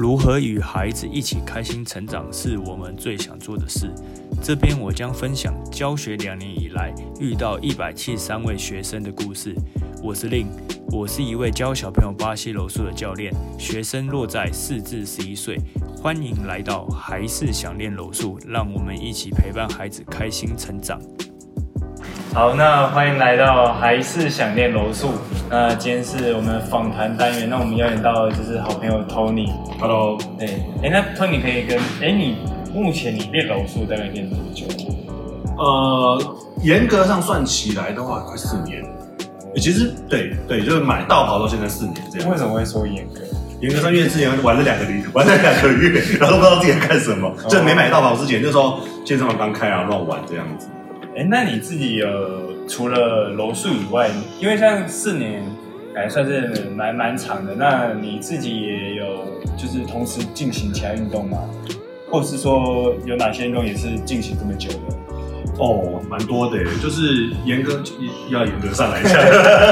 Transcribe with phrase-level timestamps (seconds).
[0.00, 3.92] 如何与孩子一起开心成长，是我们最想做的事。
[4.42, 6.90] 这边我将分享教学两年以来
[7.20, 9.54] 遇到一百七十三位学生的故事。
[10.02, 10.46] 我是令，
[10.90, 15.60] 我是一位教小朋友巴西柔术的教练，学生落在四至十一岁。
[15.98, 20.98] 欢迎来到还是想练柔术，让我们一起陪伴孩子开心成长。
[22.32, 25.10] 好，那欢迎来到还是想念柔术。
[25.48, 29.50] 那今天是我们的访谈单元，那我们邀请到的就是好朋友 Tony。
[29.80, 30.46] Hello，对，
[30.80, 32.36] 哎，那 Tony 可以跟，哎，你
[32.72, 34.64] 目前你练柔术大概练多久？
[35.58, 38.80] 呃，严格上算起来的话，快四年。
[39.56, 42.30] 其实对对，就是买道袍到现在四年这样。
[42.30, 43.22] 为什么会说严格？
[43.60, 47.28] 严格上，因为之前玩了两个礼，玩了两个月，然后不知道自己在干什么。
[47.48, 50.68] 就没买道袍之前，那时候健身房刚开啊，乱玩这样子。
[51.20, 54.08] 哎，那你自己有除了柔术以外，
[54.40, 55.42] 因为像四年，
[55.94, 57.54] 感觉，算是蛮蛮长的。
[57.54, 61.38] 那你自己也有就是同时进行其他运动吗？
[62.10, 64.96] 或是说有哪些运动也是进行这么久的？
[65.60, 67.78] 哦，蛮多的，就是严格
[68.30, 69.12] 要严格上来讲，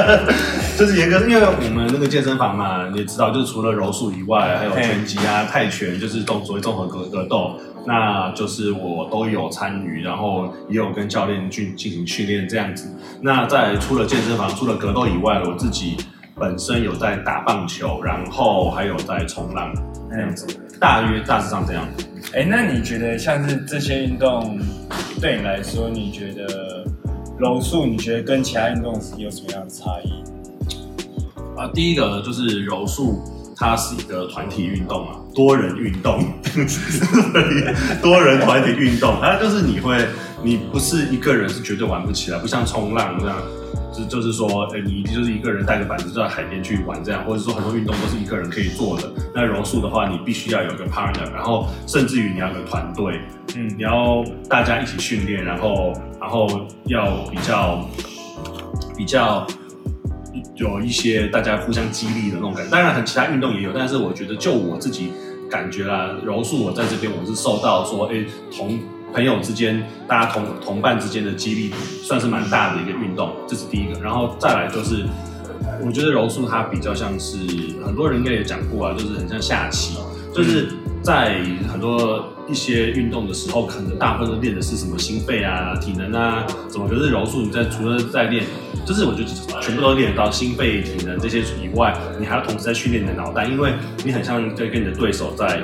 [0.77, 7.55] 就是严格，因为我们那个健身房嘛，你也知道，就是除了柔术以外，还有拳击啊、泰拳，就是综所谓综合格格斗，
[7.87, 12.87] 那就是我都有参与，然后也有跟教练去进行训练这样子。
[13.19, 15.97] 那在除了健身房、除了格斗以外，我自己
[16.35, 19.73] 本身有在打棒球，然后还有在冲浪
[20.11, 20.45] 这样子，
[20.79, 21.83] 大约大致上这样。
[22.35, 24.59] 哎，那你觉得像是这些运动
[25.21, 26.85] 对你来说，你觉得
[27.37, 30.23] 柔术，你觉得跟其他运动有什么样的差异？
[31.57, 33.21] 啊，第一个呢就是柔术，
[33.55, 36.23] 它是一个团体运动啊，多人运动，
[38.01, 40.07] 多人团体运动，它就是你会，
[40.41, 43.37] 你不是一个人是绝对玩不起来，不像冲浪这样。
[43.91, 49.11] 就就是说，哎、你就是一个人带着板子就在海边去玩这样，或者说很多运动都是一个人可以做的。
[49.33, 53.19] 那柔术的话，你必须要有个 partner，然后甚至于你要有个团队，
[53.55, 56.47] 嗯你要大家一起训练，然后然后
[56.85, 57.89] 要比较
[58.97, 59.45] 比较
[60.55, 62.69] 有一些大家互相激励的那种感觉。
[62.71, 65.11] 当然，很其他运动也有，但是我觉得就我自己
[65.49, 68.23] 感觉啦，柔术我在这边我是受到说，哎、
[68.55, 68.79] 同
[69.13, 73.99] 朋友之间，大家同同伴之间的激励算是蛮大的一个运动，这是第一个。
[73.99, 75.05] 然后再来就是，
[75.85, 77.37] 我觉得柔术它比较像是
[77.85, 79.97] 很多人应该也讲过啊，就是很像下棋，
[80.33, 80.69] 就是
[81.01, 86.87] 在很多一些运动的时候，可能大部分都练的是什么心肺啊、体能啊怎么。
[86.87, 88.45] 可是柔术你在除了在练，
[88.85, 93.73] 就是我觉得全部都练到心肺、体能这些以外，你还要同时在训练你的脑袋，因为
[94.05, 95.61] 你很像在跟你的对手在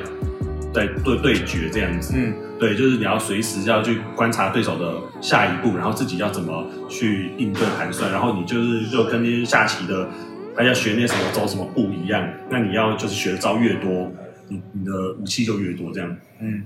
[0.75, 2.13] 在对对决这样子。
[2.17, 10.05] 嗯，对，就是你要随时要去观察对手的下一步，然后自己要怎么去应对盘算，然后你就是就跟那些下棋的
[10.53, 14.11] 他要学那什么走什么步一样，那你要就是学的招越多，
[14.49, 16.17] 你你的武器就越多这样。
[16.41, 16.63] 嗯，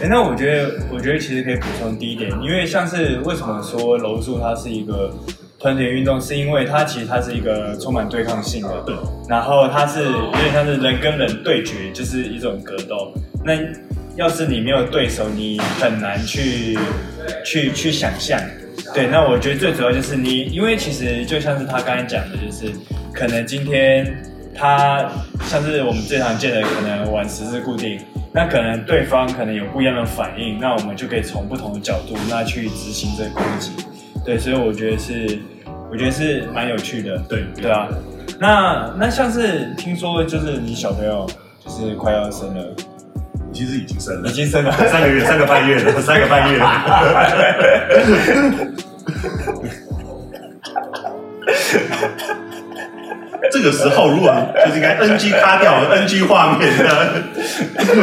[0.00, 5.12] 哎，那我觉得，我觉得其实可以补充第一点，因为像是为什么说柔术它是一个
[5.58, 8.94] 团体运动，是因为它其实它是一个充满对抗性的，对，
[9.28, 13.12] 然后它是有点像是人跟人对决，就是一种格斗。
[13.44, 13.54] 那
[14.16, 16.78] 要是你没有对手，你很难去
[17.44, 18.38] 去去想象。
[18.94, 22.72] 对，那我觉得最主要就是你，因为其实就像是他刚才讲的，就是
[23.12, 24.22] 可能今天
[24.54, 25.08] 他
[25.44, 28.00] 像是我们最常见的，可能玩十字固定，
[28.32, 33.70] 那可能对方可能有不一样的反应，那我们就可以从不同的角度那去执行这个攻击。
[34.24, 35.38] 对，所以我觉得是，
[35.90, 37.16] 我觉得是蛮有趣的。
[37.28, 37.88] 对对啊，
[38.40, 41.30] 那那像是听说就是你小朋友
[41.64, 42.74] 就是快要生了，
[43.60, 46.66] 其实已经生了已，经生了，三个月，三个半月了， 三个半月了。
[53.52, 54.34] 这个时候，如果
[54.64, 57.22] 就是应该 NG 卡掉 NG 画面的，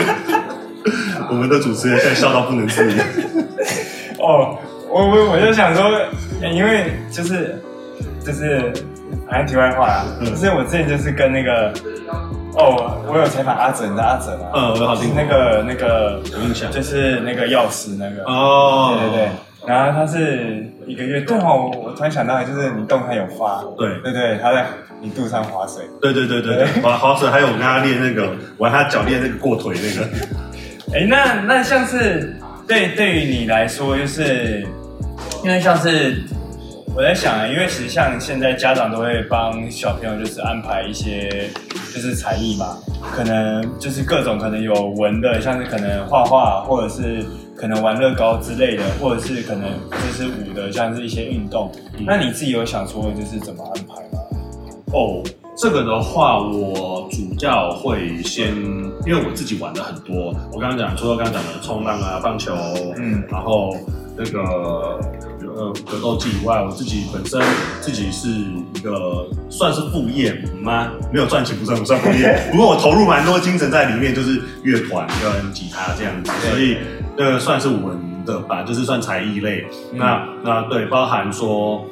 [1.32, 3.00] 我们的主持人现在笑到不能自已。
[4.20, 4.60] 哦，
[4.92, 5.86] 我我我就想说，
[6.44, 7.60] 欸因为就是
[8.24, 8.72] 就是，
[9.26, 11.74] 好像题外话啊，嗯就是我之前就是跟那个，
[12.58, 14.50] 哦，我有采访阿哲，你知道阿哲吗？
[14.54, 16.72] 嗯，我好听那个那个，有印象。
[16.72, 19.30] 就是那个钥匙那个，哦，对对对。
[19.66, 24.00] 然后他是一个月，对哦，我我突然想到，就是你动态有发，对。
[24.02, 24.66] 对对，他在
[25.02, 25.84] 你肚上划水。
[26.02, 30.08] 对对对对对，划划水还有我跟他练那个玩他脚练那个过腿那个，
[30.98, 32.36] 哎，那那像是
[32.68, 34.66] 对对于你来说，就是
[35.44, 36.24] 因为像是
[36.98, 41.48] 我在想啊，因为其实像现在家长都会帮小朋友就是安排一些
[41.94, 42.76] 就是才艺嘛，
[43.16, 47.24] 可能就是各种可能有文的，像是可能画画，或者是
[47.56, 51.72] 可能玩乐高之类的，或者是可能就是舞的，像是一些运动。
[52.00, 54.20] 那你自己有想说就是怎么安排吗？
[54.92, 55.22] 哦，
[55.56, 58.56] 这个的话，我主要会先，
[59.06, 60.34] 因为我自己玩的很多。
[60.52, 62.56] 我刚刚讲，除了刚刚讲的冲浪啊、棒球，
[62.98, 63.78] 嗯，然后
[64.18, 65.00] 那个
[65.56, 67.42] 呃格斗技以外，我自己本身
[67.80, 70.92] 自己是一个算是副业吗？
[71.14, 76.78] 没有赚钱不算不算副业， 不过我投入蛮多精神在里面，就是乐团跟吉他这样子，所以
[77.16, 79.66] 那个算是文的吧，就是算才艺类。
[79.94, 81.86] 那那对，包含说。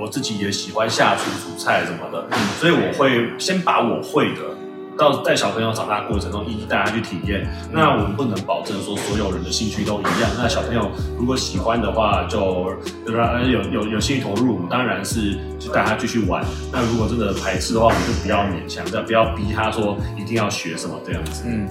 [0.00, 2.24] 我自己也喜欢下厨煮菜什么的，
[2.60, 4.42] 所以我会先把我会的，
[4.98, 7.48] 到带小朋友长大过程中一一带他去体验。
[7.72, 10.28] 那我们不能保证说所有人的兴趣都一样。
[10.36, 12.74] 那小朋友如果喜欢的话，就
[13.06, 16.44] 就让有有有兴趣投入，当然是就带他继续玩。
[16.72, 21.44] 那如果真的排斥的话，我们就不要勉强，不要逼他说一定要学什么这样子。
[21.46, 21.68] 嗯，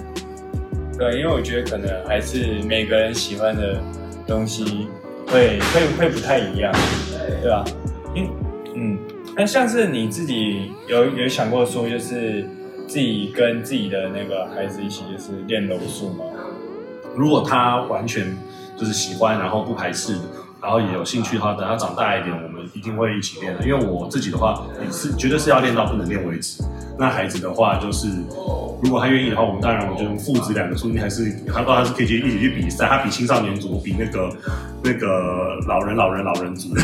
[0.98, 3.78] 对，因为我觉得可能还是每个人喜欢的
[4.26, 4.88] 东西
[5.26, 6.72] 会会会不太一样，
[7.42, 7.64] 对吧？
[8.74, 8.96] 嗯，
[9.36, 12.48] 那像是你自己有有想过说，就是
[12.88, 16.24] 自己跟自己的那个孩子一起就是练柔术吗？
[17.14, 18.34] 如果他完全
[18.78, 20.18] 就是喜欢，然后不排斥，
[20.62, 23.62] 然后也有兴趣的话，等他长大一点，我们一定会一起练的。
[23.62, 26.62] 因为我自己的话，是绝对是要练到不能练为止。
[26.98, 28.08] 那孩子的话，就是
[28.82, 34.30] 如果他愿意的话，我们当然我觉得父子两个说不定还是他到他是可以去一起去比赛，他比青少年组，比那个
[34.82, 36.74] 那个老人老人老人组，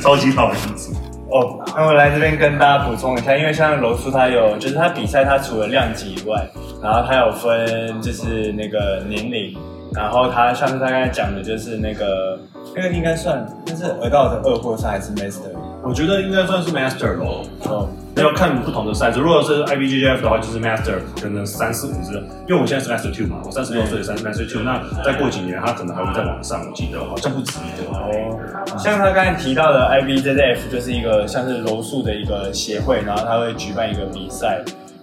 [0.00, 0.94] 超级老人组。
[1.32, 6.44] 哦，那我来这边跟大家补充一下，因为像柔术，它有就是它比赛，它除了量级以外，
[6.82, 9.56] 然后它有分就是那个年龄，
[9.94, 12.38] 然后它像是他刚才讲的，就是那个
[12.74, 15.50] 那个应该算那是儿道的二或三还是 master？
[15.82, 17.42] 我觉得应该算是 master 咯。
[17.64, 17.88] 哦。
[18.16, 28.76] 要看不同的赛制，如果是 IBJJF 的话，就是 Master 可能三四五支，因为我现在是 Master Two 嘛，我三十六岁，三 Master Two，那再过几年他可能还会再往上，我记得好像不止一个哦。
[28.78, 34.60] 像他刚才提到的 IBJJF 就是一个像是柔术的一个协会，然后他会举办一个比赛，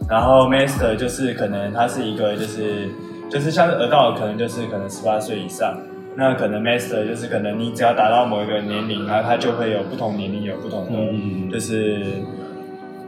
[0.10, 2.90] 然后 Master 就是可能他是一个就是
[3.32, 5.78] 就是像是 Adult 可能就是可能十八岁以上，
[6.16, 12.04] 那可能 Master 就是可能你只要达到某一个年龄，然后他就会有不同年龄有不同的就是。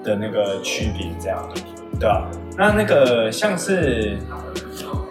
[0.03, 1.47] 的那个区别，这样，
[1.99, 2.29] 对吧？
[2.57, 4.17] 那那个像是，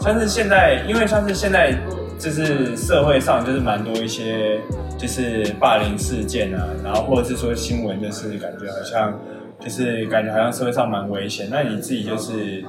[0.00, 1.74] 像是现在，因为像是现在，
[2.18, 4.60] 就是社会上就是蛮多一些
[4.98, 9.18] 就是霸凌事件啊，然后或者是说新闻，就是感觉好像，
[9.60, 11.48] 就是感觉好像社会上蛮危险。
[11.50, 12.62] 那你自己就是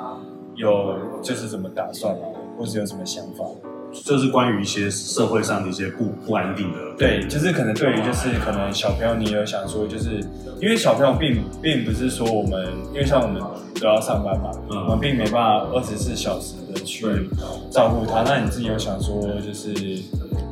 [0.56, 2.22] 有就是怎么打算吗？
[2.58, 3.46] 或者有什么想法？
[3.92, 10.24] 就是关于一些社会上的一些不不安定的，对，就是可能对于就是可能小朋友，你有想说，就是
[10.62, 13.42] 因为小朋友并并不是说我们，因为像我们
[13.80, 17.30] 都要上班嘛，我们并没办法二十四小时的去
[17.72, 18.22] 照顾他。
[18.24, 19.74] 那你自己有想说，就是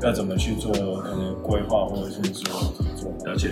[0.01, 3.11] 要怎么去做可能规划，或者是说怎么做？
[3.25, 3.51] 了解，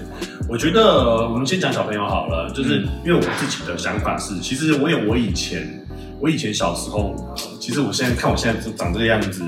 [0.49, 5.84] 我觉得我们先讲小朋友好了，就是因为我自己的想法是，其实我有我以前。
[6.25, 7.13] 我以前小时候，
[7.59, 9.43] 其实我现在看我现在长这个样子，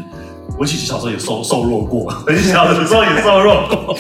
[0.59, 3.97] 我其实小时候也瘦瘦弱过，很小的时候也瘦弱过，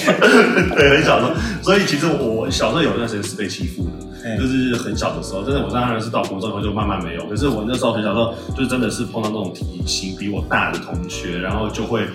[0.75, 1.63] 对，很小的时候。
[1.63, 5.41] 所以其实我小时候有一段时间是被欺负的，就是很小的时候。
[5.41, 7.25] 但是我当然是到国中后就慢慢没有。
[7.25, 12.05] 可是我那时候很小时候，就是真的是碰到那种体型比我大的同学，然后就会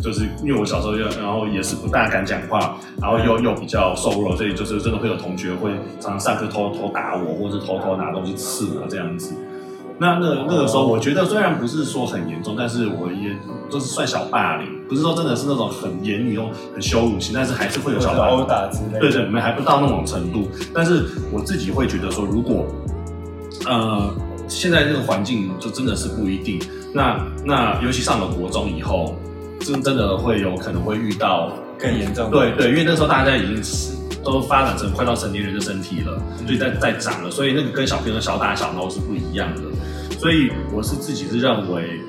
[0.00, 9.34] 就是因为我小时候又然后也是不大敢讲话，然后又又比较瘦弱，所以就是真的会有同学会常常上课偷偷打我，或是偷偷拿东西刺我这样子。
[9.98, 13.36] 那那那个时候，我觉得虽然不是说很严重，但是我也
[13.70, 16.38] 都是算小霸凌，不是说真的是那种很言语、
[16.74, 18.98] 很羞辱性，但是还是会有小殴打之类。
[18.98, 20.48] 对对，我们还不到那种程度。
[20.74, 22.66] 但是我自己会觉得说，如果
[23.66, 24.12] 呃
[24.48, 26.60] 现在这个环境就真的是不一定。
[26.92, 29.16] 那那尤其上了国中以后，
[29.60, 32.30] 真真的会有可能会遇到更严重。
[32.30, 33.62] 对对，因为那时候大家已经
[34.22, 39.62] 都发展成快到成年人的身体了，所以在在长了，所以那个跟小朋友小打小闹是不一样的。
[40.24, 42.00] 所以我是自己是认为，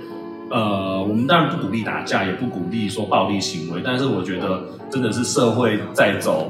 [0.50, 6.50] 呃，我们当然不鼓励打架，也不鼓励说暴力行为，但是我觉得真的是社会在走，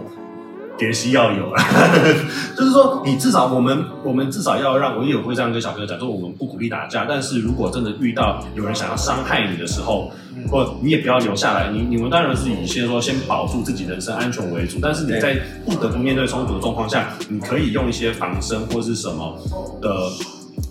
[0.78, 1.60] 点息要有了，
[2.56, 10.12] 就是说你至少我们我们至少要让我也会这样跟小朋友讲说，我们不鼓励打架，但是如果真的遇到有人想要伤害你的时候，
[10.52, 19.36] 或你也不要留下来，你你们当然是以先说先保住自己人身安全为主，但是你在不得不面对冲突的状况下，你可以用一些防身或是什么
[19.82, 19.90] 的。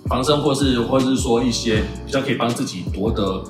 [0.08, 3.42] 防身，或是或是说一些比较可以帮自己夺得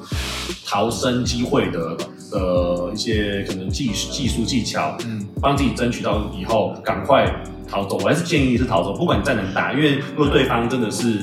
[0.65, 1.97] 逃生机会的
[2.33, 7.27] 呃一些可能技技术技巧，嗯，帮自己争取到以后赶快
[7.69, 7.99] 逃走。
[7.99, 11.19] 我还是建议是逃走，不管你再能打，因为如果对方真的是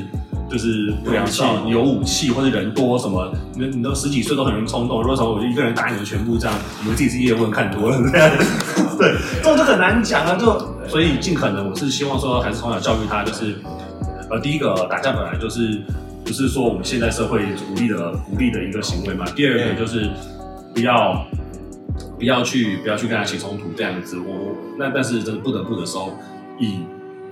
[0.49, 5.01] 就是不良少有武器或者人多什么，你你都十几岁都很容易冲动。
[5.01, 8.29] 如果说我就一个人打你们全部这样，你们自己是叶问看多了这样，
[8.99, 10.59] 对，这种就很难讲啊，就
[10.89, 13.55] 所以尽可能我是希望说，还是从小教育他，就是
[14.31, 15.81] 呃，第一个打架本来就是
[16.23, 19.25] 不是说我们现在社会鼓励的鼓励的一个行为嘛。
[19.35, 20.09] 第二个就是
[20.73, 21.25] 不要
[22.17, 24.17] 不要去不要去跟他起冲突这样子。
[24.17, 26.13] 我那但是真的不得不的时候，
[26.57, 26.79] 以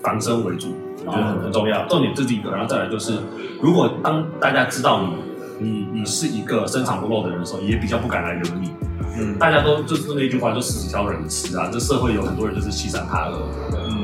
[0.04, 0.76] 防身为主，
[1.06, 1.88] 我觉得很很重要。
[1.88, 3.18] 重点这是一个，然后再来就是，
[3.62, 8.72] 如果当大家知道你你你是一个深藏不露的人的时候，也比较不敢来惹你。
[9.18, 11.70] 嗯大家都就是那句话，就死挑人吃啊。
[11.72, 13.40] 这社会有很多人就是欺善怕恶。
[13.74, 13.99] 嗯，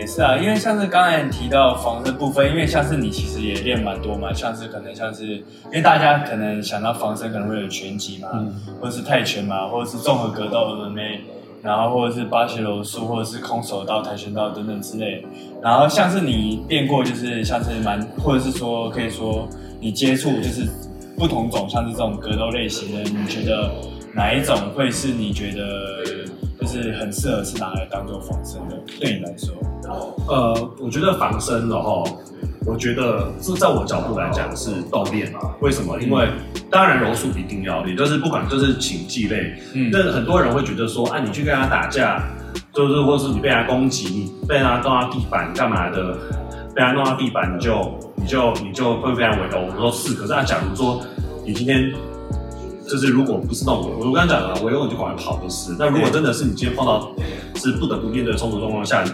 [0.00, 11.18] 也是啊，因为像是刚才你提到防身部分，因为像是你其实也练蛮多嘛，像是可能像是因为大家可能想到防身可能会有拳击嘛，嗯或者是泰拳嘛，或者是综合格斗 MMA，
[11.62, 15.22] 然后或者是巴西柔术，或者是空手道、跆拳道等等之类。
[15.60, 19.46] 然后像是你练过，就是像是蛮，或者是说可以说
[19.82, 20.66] 你接触就是
[21.18, 23.70] 不同种像是这种格斗类型的，你觉得
[24.14, 26.04] 哪一种会是你觉得
[26.60, 28.76] 就是很适合是拿来当做防身的？
[29.00, 29.54] 对你来说？
[30.28, 32.04] 呃，我觉得防身的话，
[32.66, 35.32] 我觉得这在我角度来讲是锻炼。
[35.60, 35.98] 为什么？
[36.00, 36.28] 因为
[36.70, 42.22] 当然柔术一定要练，就是不管就是请技类，嗯那很多人会觉得说，啊，你去跟他打架，
[42.72, 46.16] 就是或是你被他攻击，你被他弄到地板干嘛的，
[46.74, 49.66] 被他弄到地板，你就你就你就会非常围殴。
[49.66, 51.00] 我说是，可是啊，假如说
[51.44, 51.92] 你今天
[52.90, 55.76] 就是如果不是那种，我刚刚讲了，围殴你就赶快跑就是。
[55.78, 57.12] 那如果真的是你今天碰到
[57.54, 59.04] 是不得不面对冲突状况下，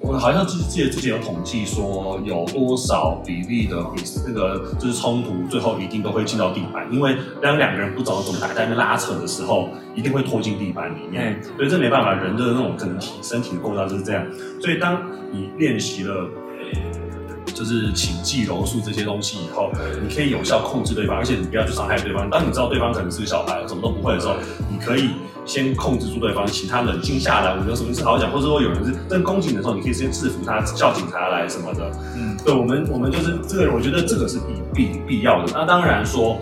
[0.00, 11.42] 我好像记记得之前有统计说，有多少比例的比那个就是冲突最后一定都会进到地板，因为当两个人不知道怎么打，在那拉扯的时候，一定会拖进地板里面。
[11.56, 14.22] 所以这没办法，人的那种可能体身体的构造就是这样。
[14.60, 15.00] 所以当
[15.32, 16.28] 你练习了。
[17.54, 19.70] 就是请技柔术这些东西以后，
[20.02, 22.28] 你可以有效控制对方，而且你不要去伤害对方。
[22.30, 24.34] 当你知道对方可能是个小孩，什么都不会的时候，
[24.70, 25.10] 你可以
[25.44, 27.50] 先控制住对方，请他冷静下来。
[27.52, 31.90] 我们有什么事好好讲，或者说有人是真攻击你的时候，你可以先制服他，叫警察来什么的。
[32.16, 35.52] 嗯，对我们，我们就是这个，我觉得这个是必必必要的。
[35.52, 36.38] 那当然说，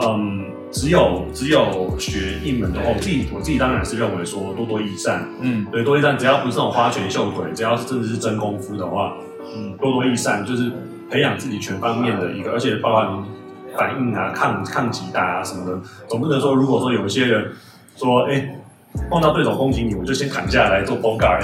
[0.00, 5.28] 嗯，只有只有学一门的话，我自己我自己当然是认为说多多益善。
[5.40, 9.14] 嗯对，多益善，只要不是那种花拳绣腿，只要是真的是真功夫的话，
[9.54, 10.70] 嗯多多益善，就是
[11.10, 13.24] 培养自己全方面的一个，而且包含
[13.76, 17.52] 反应啊、抗抗击打啊什么的，总不能说如果说有一些人
[17.96, 18.56] 说，哎、
[19.10, 21.40] 碰到对手攻击你，我就先砍下来做 g a r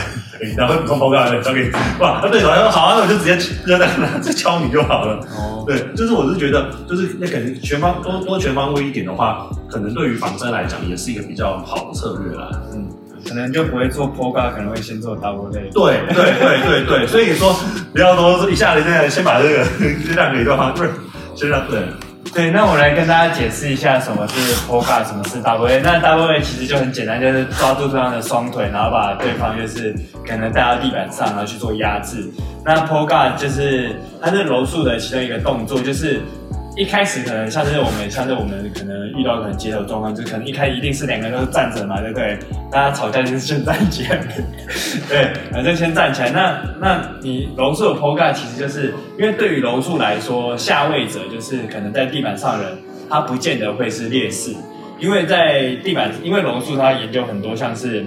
[0.56, 5.20] 然后从 b o g a r 交给哇，那对手说好啊，那我就直接就在那再敲你就好了。
[5.36, 12.50] 哦，对，就是我是觉得，就是那可能全方多多全方位一点的话，可能对于防身来讲也是一个比较好的策略啦。
[12.72, 12.88] 嗯，
[13.28, 15.72] 可能就不会做 p o g a 可能会先做 double leg。
[15.72, 17.54] 对对对对对，所以说
[17.92, 19.64] 不要说一下子这样先把这个
[20.06, 20.90] 这两个一段话，不是
[21.34, 21.80] 先让对。
[22.34, 25.80] 对，那我来跟大家解释一下什么是 p o g a 什么是 double leg。
[25.82, 29.94] 那 double leg 其实就很简单，就是抓住对方的双腿，然后把对方就是
[30.26, 32.24] 可能带到地板上，然后去做压制。
[32.64, 36.22] 那 p o g a 就是它是柔术的其中一个动作，就是
[36.74, 42.38] 一开始可能像是我们像是我们可能遇到可能街头状况，就可能一开一定是两个人都站着嘛，对不对？
[42.70, 44.18] 大家吵架就是先站起来，
[45.06, 46.30] 对，反正先站起来。
[46.30, 52.78] 那那你柔术的 p o g a 其实就是因为对于柔术来说，下位者就是可能在地板上的人，
[53.10, 54.54] 他不见得会是劣势，
[54.98, 58.04] 因为在地板，因为柔术它研究很多像是。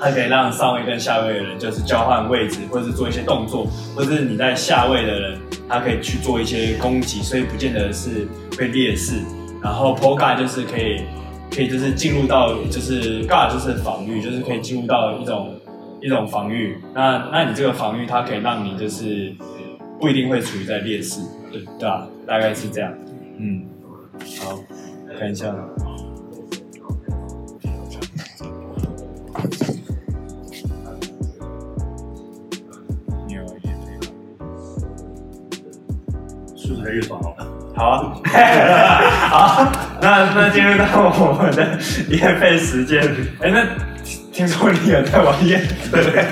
[0.00, 5.38] 它可以让上位跟下位的人就是交换位置，或者是做一些动作，或者是你在下位的人，
[5.68, 9.20] 他可以去做一些攻击，所以不见得是会劣势。
[9.60, 11.02] 然后 Poga 就是可以，
[11.50, 15.54] 可以就是进入到就是 Ga 就是防御，就是可以进入到一种
[16.00, 16.78] 一种防御。
[16.94, 19.34] 那那你这个防御，它可以让你就是
[20.00, 22.06] 不一定会处于在劣势，对对吧？
[22.24, 22.94] 大概是这样。
[23.36, 23.66] 嗯，
[24.40, 24.60] 好，
[25.18, 25.52] 看一下。
[36.90, 37.34] 越爽好？
[37.76, 38.16] 好啊，
[39.30, 41.78] 好，那那进入到我们的
[42.08, 43.00] 夜配时间。
[43.40, 43.64] 哎，那
[44.32, 45.60] 听说你也在玩夜
[45.92, 46.24] 对不对？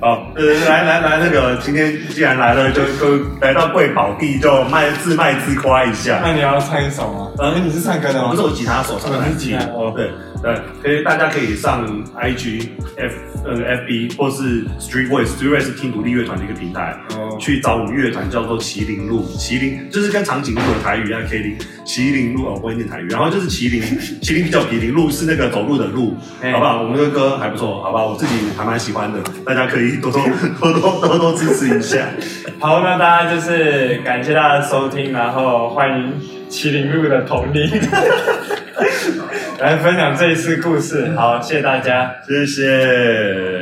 [0.00, 6.20] 好，呃，来来来，那个今天既然来了，就就来到贵宝地，就卖自卖自夸一下。
[6.22, 7.28] 那你要唱一首吗？
[7.38, 10.10] 呃你是唱歌的吗不是我吉他手，唱的很吉哦你是吉他哦对
[10.46, 11.84] 对，可以大家可以上
[12.14, 23.82] IG F 呃 FB 或是 Street Voice，Street Voice 是听独立乐团的一个平台，哦去找我们乐团叫做麒麟路，麒麟就是跟长颈鹿的台语一样，K 麟麒麟路哦，我不会念台语，然后就是麒麟，
[24.22, 26.16] 麒麟比较比麟路是那个走路的路，
[26.52, 26.82] 好不好？
[26.82, 28.06] 我们的歌还不错，好不好？
[28.06, 30.22] 我自己还蛮喜欢的，大家可以多多
[30.60, 32.06] 多多多多支持一下。
[32.60, 36.12] 好，那大家就是感谢大家的收听，然后欢迎
[36.50, 37.70] 麒麟路的同理。
[39.58, 41.10] 来分享这一次故事。
[41.16, 42.14] 好，谢谢大家。
[42.26, 43.56] 谢谢。